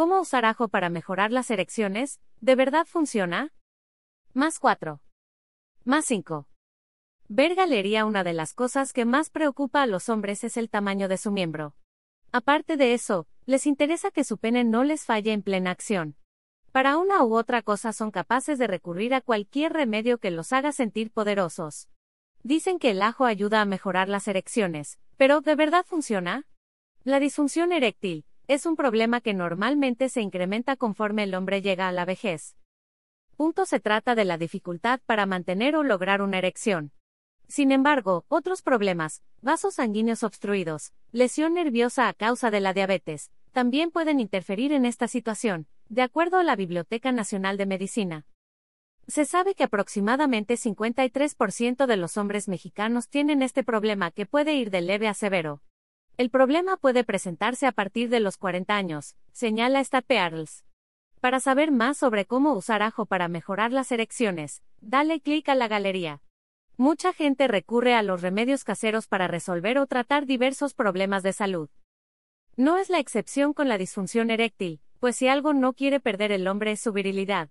¿Cómo 0.00 0.18
usar 0.18 0.46
ajo 0.46 0.68
para 0.68 0.88
mejorar 0.88 1.30
las 1.30 1.50
erecciones? 1.50 2.22
¿De 2.40 2.54
verdad 2.54 2.86
funciona? 2.86 3.52
Más 4.32 4.58
4. 4.58 4.98
Más 5.84 6.06
5. 6.06 6.48
Ver 7.28 7.54
galería 7.54 8.06
Una 8.06 8.24
de 8.24 8.32
las 8.32 8.54
cosas 8.54 8.94
que 8.94 9.04
más 9.04 9.28
preocupa 9.28 9.82
a 9.82 9.86
los 9.86 10.08
hombres 10.08 10.42
es 10.42 10.56
el 10.56 10.70
tamaño 10.70 11.06
de 11.06 11.18
su 11.18 11.30
miembro. 11.32 11.74
Aparte 12.32 12.78
de 12.78 12.94
eso, 12.94 13.26
les 13.44 13.66
interesa 13.66 14.10
que 14.10 14.24
su 14.24 14.38
pene 14.38 14.64
no 14.64 14.84
les 14.84 15.04
falle 15.04 15.34
en 15.34 15.42
plena 15.42 15.70
acción. 15.70 16.16
Para 16.72 16.96
una 16.96 17.22
u 17.22 17.36
otra 17.36 17.60
cosa 17.60 17.92
son 17.92 18.10
capaces 18.10 18.58
de 18.58 18.68
recurrir 18.68 19.12
a 19.12 19.20
cualquier 19.20 19.74
remedio 19.74 20.16
que 20.16 20.30
los 20.30 20.54
haga 20.54 20.72
sentir 20.72 21.10
poderosos. 21.10 21.90
Dicen 22.42 22.78
que 22.78 22.92
el 22.92 23.02
ajo 23.02 23.26
ayuda 23.26 23.60
a 23.60 23.66
mejorar 23.66 24.08
las 24.08 24.28
erecciones, 24.28 24.98
pero 25.18 25.42
¿de 25.42 25.56
verdad 25.56 25.84
funciona? 25.84 26.46
La 27.04 27.20
disfunción 27.20 27.70
eréctil 27.70 28.24
es 28.50 28.66
un 28.66 28.74
problema 28.74 29.20
que 29.20 29.32
normalmente 29.32 30.08
se 30.08 30.22
incrementa 30.22 30.74
conforme 30.74 31.22
el 31.22 31.36
hombre 31.36 31.62
llega 31.62 31.86
a 31.86 31.92
la 31.92 32.04
vejez. 32.04 32.56
Punto 33.36 33.64
se 33.64 33.78
trata 33.78 34.16
de 34.16 34.24
la 34.24 34.38
dificultad 34.38 34.98
para 35.06 35.24
mantener 35.24 35.76
o 35.76 35.84
lograr 35.84 36.20
una 36.20 36.38
erección. 36.38 36.90
Sin 37.46 37.70
embargo, 37.70 38.24
otros 38.26 38.62
problemas, 38.62 39.22
vasos 39.40 39.74
sanguíneos 39.74 40.24
obstruidos, 40.24 40.92
lesión 41.12 41.54
nerviosa 41.54 42.08
a 42.08 42.12
causa 42.12 42.50
de 42.50 42.58
la 42.58 42.74
diabetes, 42.74 43.30
también 43.52 43.92
pueden 43.92 44.18
interferir 44.18 44.72
en 44.72 44.84
esta 44.84 45.06
situación, 45.06 45.68
de 45.88 46.02
acuerdo 46.02 46.38
a 46.38 46.42
la 46.42 46.56
Biblioteca 46.56 47.12
Nacional 47.12 47.56
de 47.56 47.66
Medicina. 47.66 48.26
Se 49.06 49.26
sabe 49.26 49.54
que 49.54 49.62
aproximadamente 49.62 50.54
53% 50.54 51.86
de 51.86 51.96
los 51.96 52.16
hombres 52.16 52.48
mexicanos 52.48 53.08
tienen 53.08 53.42
este 53.42 53.62
problema 53.62 54.10
que 54.10 54.26
puede 54.26 54.54
ir 54.54 54.72
de 54.72 54.80
leve 54.80 55.06
a 55.06 55.14
severo. 55.14 55.62
El 56.20 56.28
problema 56.28 56.76
puede 56.76 57.02
presentarse 57.02 57.66
a 57.66 57.72
partir 57.72 58.10
de 58.10 58.20
los 58.20 58.36
40 58.36 58.76
años, 58.76 59.16
señala 59.32 59.82
Stat 59.82 60.04
Pearls. 60.04 60.66
Para 61.22 61.40
saber 61.40 61.72
más 61.72 61.96
sobre 61.96 62.26
cómo 62.26 62.52
usar 62.52 62.82
ajo 62.82 63.06
para 63.06 63.28
mejorar 63.28 63.72
las 63.72 63.90
erecciones, 63.90 64.62
dale 64.82 65.22
clic 65.22 65.48
a 65.48 65.54
la 65.54 65.66
galería. 65.66 66.20
Mucha 66.76 67.14
gente 67.14 67.48
recurre 67.48 67.94
a 67.94 68.02
los 68.02 68.20
remedios 68.20 68.64
caseros 68.64 69.06
para 69.06 69.28
resolver 69.28 69.78
o 69.78 69.86
tratar 69.86 70.26
diversos 70.26 70.74
problemas 70.74 71.22
de 71.22 71.32
salud. 71.32 71.70
No 72.54 72.76
es 72.76 72.90
la 72.90 72.98
excepción 72.98 73.54
con 73.54 73.70
la 73.70 73.78
disfunción 73.78 74.30
eréctil, 74.30 74.82
pues 74.98 75.16
si 75.16 75.26
algo 75.26 75.54
no 75.54 75.72
quiere 75.72 76.00
perder 76.00 76.32
el 76.32 76.48
hombre 76.48 76.72
es 76.72 76.82
su 76.82 76.92
virilidad. 76.92 77.48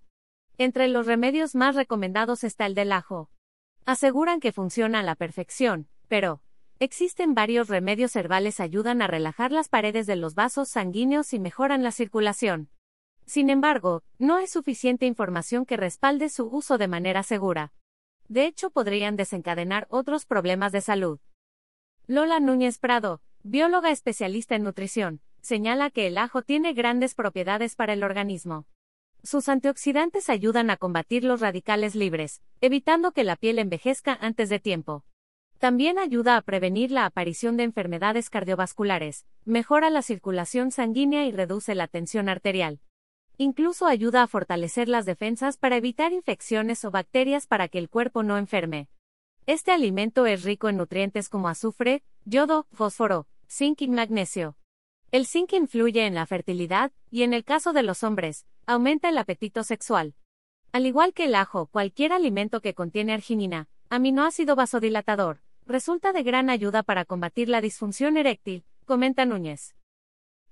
Entre 0.59 0.89
los 0.89 1.07
remedios 1.07 1.55
más 1.55 1.73
recomendados 1.73 2.43
está 2.43 2.67
el 2.67 2.75
del 2.75 2.91
ajo. 2.91 3.31
Aseguran 3.87 4.39
que 4.39 4.51
funciona 4.51 4.99
a 4.99 5.03
la 5.03 5.15
perfección, 5.15 5.87
pero 6.07 6.43
existen 6.79 7.33
varios 7.33 7.67
remedios 7.67 8.15
herbales 8.15 8.59
ayudan 8.59 9.01
a 9.01 9.07
relajar 9.07 9.51
las 9.51 9.67
paredes 9.67 10.07
de 10.07 10.15
los 10.15 10.33
vasos 10.33 10.69
sanguíneos 10.69 11.33
y 11.33 11.39
mejoran 11.39 11.83
la 11.83 11.91
circulación. 11.91 12.69
Sin 13.25 13.49
embargo, 13.49 14.01
no 14.17 14.37
hay 14.37 14.47
suficiente 14.47 15.05
información 15.05 15.65
que 15.65 15.77
respalde 15.77 16.29
su 16.29 16.47
uso 16.47 16.77
de 16.77 16.87
manera 16.87 17.21
segura. 17.23 17.73
De 18.27 18.45
hecho, 18.45 18.71
podrían 18.71 19.17
desencadenar 19.17 19.87
otros 19.89 20.25
problemas 20.25 20.71
de 20.71 20.81
salud. 20.81 21.19
Lola 22.07 22.39
Núñez 22.39 22.79
Prado, 22.79 23.21
bióloga 23.43 23.91
especialista 23.91 24.55
en 24.55 24.63
nutrición, 24.63 25.21
señala 25.41 25.89
que 25.89 26.07
el 26.07 26.17
ajo 26.17 26.41
tiene 26.41 26.73
grandes 26.73 27.13
propiedades 27.13 27.75
para 27.75 27.93
el 27.93 28.03
organismo. 28.03 28.65
Sus 29.21 29.49
antioxidantes 29.49 30.29
ayudan 30.29 30.69
a 30.69 30.77
combatir 30.77 31.23
los 31.23 31.41
radicales 31.41 31.93
libres, 31.93 32.41
evitando 32.61 33.11
que 33.11 33.25
la 33.25 33.35
piel 33.35 33.59
envejezca 33.59 34.17
antes 34.21 34.49
de 34.49 34.59
tiempo. 34.59 35.03
También 35.59 35.99
ayuda 35.99 36.37
a 36.37 36.41
prevenir 36.41 36.89
la 36.89 37.05
aparición 37.05 37.57
de 37.57 37.63
enfermedades 37.63 38.29
cardiovasculares, 38.29 39.25
mejora 39.43 39.89
la 39.89 40.01
circulación 40.01 40.71
sanguínea 40.71 41.25
y 41.25 41.33
reduce 41.33 41.75
la 41.75 41.89
tensión 41.89 42.29
arterial. 42.29 42.79
Incluso 43.37 43.85
ayuda 43.85 44.23
a 44.23 44.27
fortalecer 44.27 44.87
las 44.87 45.05
defensas 45.05 45.57
para 45.57 45.75
evitar 45.75 46.13
infecciones 46.13 46.85
o 46.85 46.91
bacterias 46.91 47.45
para 47.45 47.67
que 47.67 47.77
el 47.77 47.89
cuerpo 47.89 48.23
no 48.23 48.37
enferme. 48.37 48.87
Este 49.47 49.73
alimento 49.73 50.25
es 50.27 50.43
rico 50.43 50.69
en 50.69 50.77
nutrientes 50.77 51.27
como 51.27 51.49
azufre, 51.49 52.03
yodo, 52.23 52.65
fósforo, 52.71 53.27
zinc 53.49 53.81
y 53.81 53.89
magnesio. 53.89 54.55
El 55.11 55.25
zinc 55.25 55.51
influye 55.51 56.05
en 56.05 56.15
la 56.15 56.25
fertilidad, 56.25 56.93
y 57.11 57.23
en 57.23 57.33
el 57.33 57.43
caso 57.43 57.73
de 57.73 57.83
los 57.83 58.03
hombres, 58.05 58.45
aumenta 58.65 59.09
el 59.09 59.17
apetito 59.17 59.65
sexual. 59.65 60.15
Al 60.71 60.85
igual 60.85 61.13
que 61.13 61.25
el 61.25 61.35
ajo, 61.35 61.65
cualquier 61.65 62.13
alimento 62.13 62.61
que 62.61 62.73
contiene 62.73 63.11
arginina, 63.11 63.67
aminoácido 63.89 64.55
vasodilatador, 64.55 65.41
resulta 65.69 66.13
de 66.13 66.23
gran 66.23 66.49
ayuda 66.49 66.81
para 66.81 67.05
combatir 67.05 67.47
la 67.47 67.61
disfunción 67.61 68.17
eréctil, 68.17 68.65
comenta 68.85 69.25
Núñez. 69.25 69.75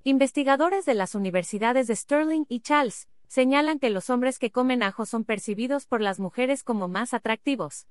Investigadores 0.04 0.86
de 0.86 0.94
las 0.94 1.16
universidades 1.16 1.88
de 1.88 1.96
Sterling 1.96 2.46
y 2.48 2.60
Charles 2.60 3.10
señalan 3.28 3.80
que 3.80 3.90
los 3.90 4.12
hombres 4.12 4.38
que 4.38 4.52
comen 4.52 4.84
ajo 4.84 5.08
son 5.08 5.26
percibidos 5.26 5.88
por 5.88 6.02
las 6.02 6.20
mujeres 6.20 6.64
como 6.64 6.88
más 6.88 7.16
atractivos. 7.16 7.88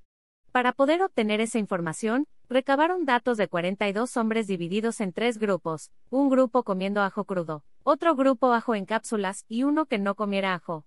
Para 0.53 0.71
poder 0.73 1.03
obtener 1.03 1.41
esa 1.41 1.59
información, 1.59 2.29
recabaron 2.49 3.05
datos 3.05 3.37
de 3.39 3.49
42 3.49 4.17
hombres 4.17 4.47
divididos 4.47 5.01
en 5.01 5.13
tres 5.13 5.39
grupos, 5.39 5.91
un 6.11 6.31
grupo 6.31 6.63
comiendo 6.63 7.03
ajo 7.03 7.25
crudo, 7.25 7.65
otro 7.83 8.15
grupo 8.15 8.53
ajo 8.53 8.77
en 8.77 8.87
cápsulas 8.87 9.45
y 9.49 9.65
uno 9.65 9.87
que 9.87 9.99
no 9.99 10.15
comiera 10.15 10.55
ajo. 10.55 10.87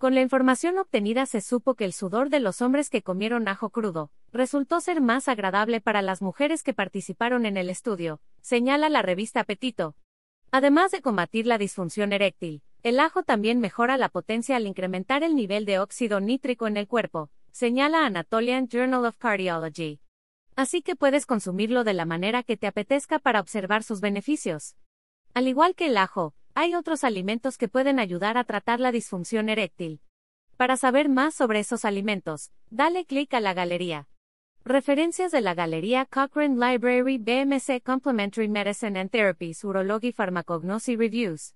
Con 0.00 0.14
la 0.14 0.22
información 0.22 0.78
obtenida 0.78 1.26
se 1.26 1.42
supo 1.42 1.74
que 1.74 1.84
el 1.84 1.92
sudor 1.92 2.30
de 2.30 2.40
los 2.40 2.62
hombres 2.62 2.88
que 2.88 3.02
comieron 3.02 3.48
ajo 3.48 3.68
crudo 3.68 4.10
resultó 4.32 4.80
ser 4.80 5.02
más 5.02 5.28
agradable 5.28 5.82
para 5.82 6.00
las 6.00 6.22
mujeres 6.22 6.62
que 6.62 6.72
participaron 6.72 7.44
en 7.44 7.58
el 7.58 7.68
estudio, 7.68 8.18
señala 8.40 8.88
la 8.88 9.02
revista 9.02 9.40
Apetito, 9.40 9.96
Además 10.50 10.90
de 10.90 11.02
combatir 11.02 11.46
la 11.46 11.58
disfunción 11.58 12.14
eréctil, 12.14 12.62
el 12.82 12.98
ajo 12.98 13.24
también 13.24 13.60
mejora 13.60 13.98
la 13.98 14.08
potencia 14.08 14.56
al 14.56 14.66
incrementar 14.66 15.22
el 15.22 15.36
nivel 15.36 15.66
de 15.66 15.78
óxido 15.78 16.18
nítrico 16.18 16.66
en 16.66 16.78
el 16.78 16.88
cuerpo, 16.88 17.28
señala 17.52 18.06
Anatolian 18.06 18.68
Journal 18.68 19.04
of 19.04 19.18
Cardiology. 19.18 20.00
Así 20.56 20.80
que 20.80 20.96
puedes 20.96 21.26
consumirlo 21.26 21.84
de 21.84 21.92
la 21.92 22.06
manera 22.06 22.42
que 22.42 22.56
te 22.56 22.66
apetezca 22.66 23.18
para 23.18 23.38
observar 23.38 23.82
sus 23.82 24.00
beneficios. 24.00 24.76
Al 25.34 25.46
igual 25.46 25.74
que 25.74 25.88
el 25.88 25.98
ajo, 25.98 26.32
hay 26.54 26.74
otros 26.74 27.04
alimentos 27.04 27.58
que 27.58 27.68
pueden 27.68 27.98
ayudar 27.98 28.36
a 28.38 28.44
tratar 28.44 28.80
la 28.80 28.92
disfunción 28.92 29.48
eréctil. 29.48 30.00
Para 30.56 30.76
saber 30.76 31.08
más 31.08 31.34
sobre 31.34 31.60
esos 31.60 31.84
alimentos, 31.84 32.50
dale 32.70 33.04
clic 33.04 33.32
a 33.34 33.40
la 33.40 33.54
galería. 33.54 34.08
Referencias 34.64 35.32
de 35.32 35.40
la 35.40 35.54
Galería 35.54 36.04
Cochrane 36.04 36.54
Library 36.54 37.16
BMC 37.16 37.82
Complementary 37.82 38.48
Medicine 38.48 39.00
and 39.00 39.10
Therapies 39.10 39.64
Urology 39.64 40.12
Pharmacognosy 40.12 40.96
Reviews 40.96 41.54